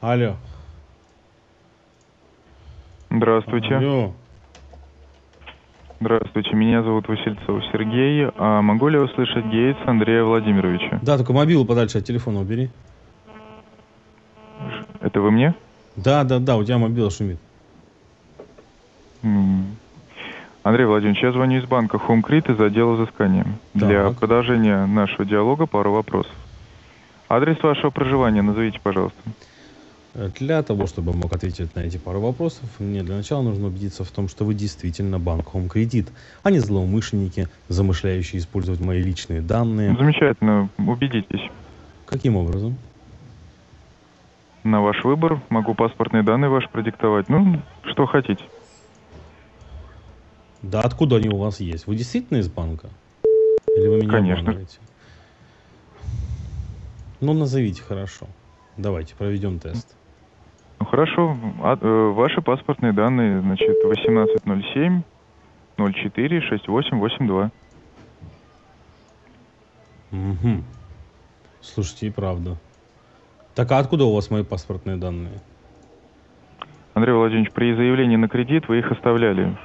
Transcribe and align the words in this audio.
Алло. 0.00 0.36
Здравствуйте. 3.10 3.76
Алло. 3.76 4.12
Здравствуйте, 6.00 6.54
меня 6.54 6.82
зовут 6.82 7.08
Васильцев 7.08 7.64
Сергей. 7.72 8.28
А 8.36 8.60
могу 8.60 8.88
ли 8.88 8.98
я 8.98 9.04
услышать 9.04 9.46
Гейтс 9.46 9.78
Андрея 9.86 10.24
Владимировича? 10.24 10.98
Да, 11.02 11.16
только 11.16 11.32
мобилу 11.32 11.64
подальше 11.64 11.98
от 11.98 12.04
телефона 12.04 12.40
убери. 12.40 12.70
Это 15.00 15.20
вы 15.20 15.30
мне? 15.30 15.54
Да, 15.96 16.24
да, 16.24 16.38
да, 16.38 16.56
у 16.56 16.64
тебя 16.64 16.76
мобила 16.76 17.10
шумит. 17.10 17.38
Андрей 20.62 20.84
Владимирович, 20.84 21.22
я 21.22 21.32
звоню 21.32 21.60
из 21.60 21.64
банка 21.64 21.96
Home 21.96 22.22
Credit 22.22 22.54
из 22.54 22.60
отдела 22.60 22.92
взыскания. 22.96 23.46
Для 23.72 24.08
Так. 24.08 24.18
продолжения 24.18 24.84
нашего 24.84 25.24
диалога 25.24 25.66
пару 25.66 25.92
вопросов. 25.92 26.32
Адрес 27.28 27.62
вашего 27.62 27.90
проживания 27.90 28.42
назовите, 28.42 28.78
пожалуйста. 28.82 29.18
Для 30.16 30.62
того, 30.62 30.86
чтобы 30.86 31.12
я 31.12 31.18
мог 31.18 31.30
ответить 31.34 31.74
на 31.74 31.80
эти 31.80 31.98
пару 31.98 32.20
вопросов, 32.20 32.64
мне 32.78 33.02
для 33.02 33.16
начала 33.16 33.42
нужно 33.42 33.66
убедиться 33.66 34.02
в 34.02 34.10
том, 34.10 34.28
что 34.28 34.46
вы 34.46 34.54
действительно 34.54 35.18
банк 35.18 35.48
Home 35.52 35.68
Credit, 35.68 36.08
а 36.42 36.50
не 36.50 36.58
злоумышленники, 36.58 37.48
замышляющие 37.68 38.40
использовать 38.40 38.80
мои 38.80 39.02
личные 39.02 39.42
данные. 39.42 39.94
Замечательно, 39.94 40.70
убедитесь. 40.78 41.50
Каким 42.06 42.36
образом? 42.36 42.78
На 44.64 44.80
ваш 44.80 45.04
выбор 45.04 45.42
могу 45.50 45.74
паспортные 45.74 46.22
данные 46.22 46.48
ваши 46.48 46.68
продиктовать. 46.70 47.28
Ну, 47.28 47.60
что 47.92 48.06
хотите. 48.06 48.42
Да 50.62 50.80
откуда 50.80 51.16
они 51.16 51.28
у 51.28 51.36
вас 51.36 51.60
есть? 51.60 51.86
Вы 51.86 51.94
действительно 51.94 52.38
из 52.38 52.48
банка? 52.48 52.88
Или 53.76 53.86
вы 53.86 53.96
меня 53.98 54.12
Конечно. 54.12 54.40
обманываете? 54.40 54.78
Ну, 57.20 57.34
назовите 57.34 57.82
хорошо. 57.82 58.26
Давайте, 58.78 59.14
проведем 59.14 59.58
тест. 59.58 59.94
Ну 60.78 60.86
хорошо, 60.86 61.36
А- 61.62 61.78
э, 61.80 62.10
ваши 62.12 62.40
паспортные 62.42 62.92
данные, 62.92 63.40
значит, 63.40 63.76
1807 63.84 65.02
04 65.76 66.40
6882. 66.40 67.50
Угу. 70.12 70.62
Слушайте, 71.60 72.06
и 72.06 72.10
правда. 72.10 72.56
Так 73.54 73.72
а 73.72 73.78
откуда 73.78 74.04
у 74.04 74.14
вас 74.14 74.30
мои 74.30 74.44
паспортные 74.44 74.96
данные? 74.96 75.40
Андрей 76.94 77.12
Владимирович, 77.12 77.52
при 77.52 77.74
заявлении 77.74 78.16
на 78.16 78.28
кредит 78.28 78.68
вы 78.68 78.78
их 78.78 78.90
оставляли. 78.90 79.56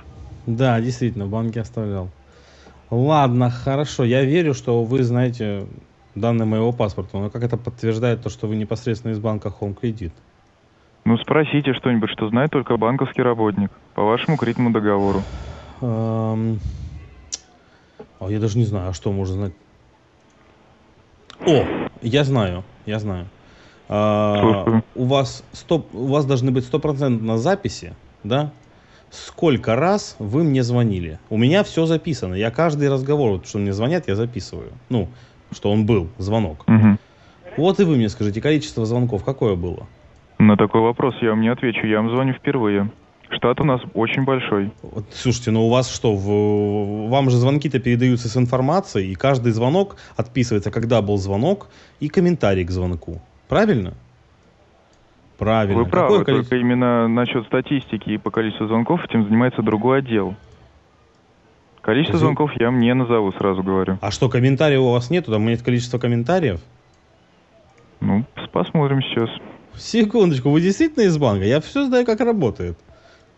Да, 0.45 0.79
действительно, 0.81 1.25
в 1.25 1.29
банке 1.29 1.61
оставлял. 1.61 2.09
Ладно, 2.89 3.49
хорошо. 3.49 4.03
Я 4.03 4.23
верю, 4.25 4.53
что 4.53 4.83
вы 4.83 5.03
знаете 5.03 5.65
данные 6.15 6.45
моего 6.45 6.73
паспорта. 6.73 7.17
Но 7.17 7.29
как 7.29 7.43
это 7.43 7.57
подтверждает 7.57 8.21
то, 8.21 8.29
что 8.29 8.47
вы 8.47 8.55
непосредственно 8.57 9.13
из 9.13 9.19
банка 9.19 9.53
Home 9.61 9.77
Credit? 9.79 10.11
Ну, 11.05 11.17
спросите 11.17 11.73
что-нибудь, 11.73 12.09
что 12.11 12.29
знает 12.29 12.51
только 12.51 12.77
банковский 12.77 13.21
работник 13.21 13.71
по 13.95 14.03
вашему 14.03 14.37
кредитному 14.37 14.71
договору. 14.71 15.25
Эм, 15.81 16.59
а 18.19 18.29
я 18.29 18.39
даже 18.39 18.57
не 18.57 18.65
знаю, 18.65 18.89
а 18.89 18.93
что 18.93 19.11
можно 19.11 19.35
знать. 19.35 19.53
О, 21.45 21.65
я 22.01 22.23
знаю, 22.23 22.63
я 22.85 22.99
знаю. 22.99 23.25
А, 23.89 24.81
у 24.95 25.05
вас 25.05 25.43
стоп, 25.53 25.93
у 25.93 26.05
вас 26.05 26.25
должны 26.25 26.51
быть 26.51 26.65
стопроцентно 26.65 27.37
записи, 27.37 27.95
да? 28.23 28.51
Сколько 29.09 29.75
раз 29.75 30.15
вы 30.19 30.43
мне 30.43 30.63
звонили? 30.63 31.19
У 31.29 31.37
меня 31.37 31.63
все 31.63 31.85
записано. 31.85 32.35
Я 32.35 32.51
каждый 32.51 32.89
разговор, 32.89 33.31
вот, 33.31 33.47
что 33.47 33.57
мне 33.57 33.73
звонят, 33.73 34.07
я 34.07 34.15
записываю. 34.15 34.71
Ну, 34.89 35.09
что 35.51 35.71
он 35.71 35.85
был, 35.85 36.07
звонок. 36.17 36.63
Мгм. 36.67 36.97
Вот 37.57 37.79
и 37.79 37.83
вы 37.83 37.97
мне 37.97 38.07
скажите, 38.07 38.39
количество 38.39 38.85
звонков 38.85 39.25
какое 39.25 39.55
было? 39.55 39.87
На 40.41 40.57
такой 40.57 40.81
вопрос 40.81 41.13
я 41.21 41.29
вам 41.29 41.41
не 41.41 41.49
отвечу, 41.49 41.85
я 41.85 41.97
вам 41.97 42.09
звоню 42.09 42.33
впервые. 42.33 42.89
Штат 43.29 43.59
у 43.61 43.63
нас 43.63 43.79
очень 43.93 44.23
большой. 44.23 44.71
Вот, 44.81 45.05
слушайте, 45.11 45.51
ну 45.51 45.67
у 45.67 45.69
вас 45.69 45.93
что, 45.93 46.15
в- 46.15 47.09
вам 47.09 47.29
же 47.29 47.37
звонки-то 47.37 47.79
передаются 47.79 48.27
с 48.27 48.35
информацией, 48.35 49.11
и 49.11 49.15
каждый 49.15 49.51
звонок 49.51 49.97
отписывается, 50.17 50.71
когда 50.71 51.03
был 51.03 51.17
звонок, 51.17 51.67
и 51.99 52.09
комментарий 52.09 52.65
к 52.65 52.71
звонку. 52.71 53.21
Правильно? 53.47 53.93
Правильно. 55.37 55.77
Вы 55.83 55.85
правы, 55.89 56.07
Какое 56.07 56.25
количество- 56.25 56.49
только 56.57 56.65
именно 56.65 57.07
насчет 57.07 57.45
статистики 57.45 58.09
и 58.09 58.17
по 58.17 58.31
количеству 58.31 58.65
звонков 58.65 59.05
этим 59.05 59.23
занимается 59.25 59.61
другой 59.61 59.99
отдел. 59.99 60.33
Количество 61.81 62.17
Зв- 62.17 62.21
звонков 62.21 62.51
я 62.59 62.65
вам 62.65 62.79
не 62.79 62.93
назову, 62.95 63.31
сразу 63.33 63.61
говорю. 63.61 63.99
А 64.01 64.09
что, 64.09 64.27
комментариев 64.27 64.81
у 64.81 64.91
вас 64.91 65.11
нету? 65.11 65.31
Там 65.31 65.45
нет 65.45 65.61
количества 65.61 65.99
комментариев? 65.99 66.59
Ну, 67.99 68.25
посмотрим 68.51 69.03
сейчас. 69.03 69.29
Секундочку, 69.75 70.49
вы 70.49 70.61
действительно 70.61 71.03
из 71.03 71.17
банка? 71.17 71.45
Я 71.45 71.59
все 71.61 71.85
знаю, 71.85 72.05
как 72.05 72.19
работает. 72.19 72.77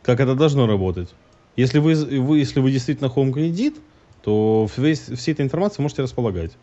Как 0.02 0.20
это 0.20 0.36
должно 0.36 0.68
работать. 0.68 1.14
Если 1.56 1.80
вы, 1.80 1.94
вы, 1.96 2.40
если 2.40 2.60
вы 2.60 2.72
действительно 2.72 3.08
Home 3.08 3.32
Credit, 3.32 3.76
то 4.24 4.68
весь- 4.78 5.10
всей 5.10 5.34
этой 5.34 5.46
информацией 5.46 5.84
можете 5.84 6.02
располагать. 6.02 6.58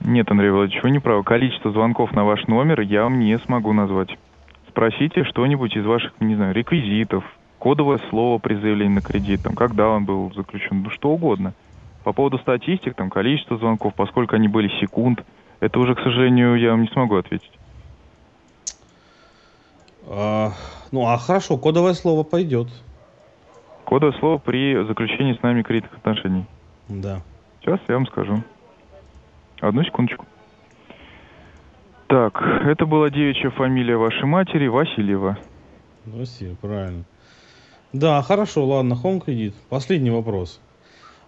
Нет, 0.00 0.30
Андрей 0.30 0.50
Владимирович, 0.50 0.82
вы 0.82 0.90
не 0.90 0.98
правы. 0.98 1.22
Количество 1.22 1.70
звонков 1.70 2.12
на 2.12 2.24
ваш 2.24 2.46
номер 2.48 2.80
я 2.80 3.04
вам 3.04 3.20
не 3.20 3.38
смогу 3.38 3.72
назвать. 3.72 4.10
Спросите 4.68 5.24
что-нибудь 5.24 5.76
из 5.76 5.84
ваших, 5.84 6.12
не 6.20 6.34
знаю, 6.34 6.54
реквизитов, 6.54 7.24
кодовое 7.58 8.00
слово 8.10 8.38
при 8.38 8.54
заявлении 8.54 8.94
на 8.94 9.02
кредит, 9.02 9.42
там, 9.42 9.54
когда 9.54 9.88
он 9.90 10.04
был 10.04 10.32
заключен, 10.34 10.82
ну 10.82 10.90
что 10.90 11.10
угодно. 11.10 11.54
По 12.02 12.12
поводу 12.12 12.38
статистик, 12.38 12.94
там, 12.94 13.10
количество 13.10 13.56
звонков, 13.58 13.94
поскольку 13.94 14.34
они 14.34 14.48
были 14.48 14.68
секунд, 14.80 15.24
это 15.60 15.78
уже, 15.78 15.94
к 15.94 16.00
сожалению, 16.00 16.56
я 16.56 16.70
вам 16.70 16.82
не 16.82 16.88
смогу 16.88 17.14
ответить. 17.14 17.52
А, 20.08 20.52
ну, 20.90 21.06
а 21.06 21.16
хорошо, 21.18 21.56
кодовое 21.56 21.94
слово 21.94 22.22
пойдет. 22.22 22.68
Кодовое 23.84 24.18
слово 24.18 24.38
при 24.38 24.84
заключении 24.86 25.34
с 25.34 25.42
нами 25.42 25.62
кредитных 25.62 25.98
отношений. 25.98 26.44
Да. 26.88 27.22
Сейчас 27.60 27.80
я 27.88 27.94
вам 27.94 28.06
скажу. 28.06 28.42
Одну 29.60 29.84
секундочку. 29.84 30.26
Так, 32.08 32.42
это 32.66 32.84
была 32.84 33.10
девичья 33.10 33.50
фамилия 33.50 33.96
вашей 33.96 34.24
матери, 34.24 34.66
Васильева. 34.66 35.38
Россия, 36.18 36.56
правильно. 36.60 37.04
Да, 37.92 38.20
хорошо, 38.22 38.66
ладно, 38.66 38.98
Home 39.02 39.24
Credit. 39.24 39.54
Последний 39.68 40.10
вопрос. 40.10 40.60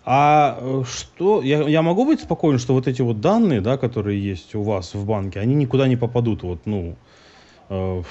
А 0.04 0.58
э, 0.60 0.82
что, 0.86 1.42
я, 1.42 1.62
я 1.62 1.80
могу 1.80 2.04
быть 2.04 2.20
спокоен, 2.20 2.58
что 2.58 2.74
вот 2.74 2.88
эти 2.88 3.00
вот 3.00 3.20
данные, 3.20 3.60
да, 3.60 3.78
которые 3.78 4.22
есть 4.22 4.54
у 4.54 4.62
вас 4.62 4.94
в 4.94 5.06
банке, 5.06 5.40
они 5.40 5.54
никуда 5.54 5.88
не 5.88 5.96
попадут, 5.96 6.42
вот, 6.42 6.66
ну, 6.66 6.96
э, 7.70 8.02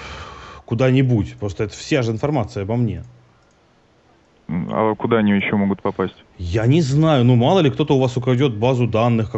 куда-нибудь. 0.65 1.35
Просто 1.39 1.65
это 1.65 1.73
вся 1.73 2.01
же 2.01 2.11
информация 2.11 2.63
обо 2.63 2.75
мне. 2.75 3.03
А 4.47 4.93
куда 4.95 5.17
они 5.17 5.31
еще 5.31 5.55
могут 5.55 5.81
попасть? 5.81 6.15
Я 6.37 6.65
не 6.65 6.81
знаю, 6.81 7.23
ну, 7.23 7.35
мало 7.35 7.59
ли 7.59 7.71
кто-то 7.71 7.95
у 7.95 7.99
вас 7.99 8.17
украдет 8.17 8.55
базу 8.55 8.87
данных 8.87 9.31